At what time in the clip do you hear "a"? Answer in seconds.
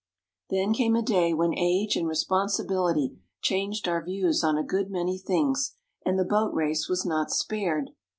0.95-1.03, 4.57-4.63